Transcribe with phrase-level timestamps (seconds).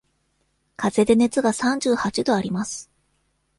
[0.77, 2.89] かぜで熱が三十八度あります。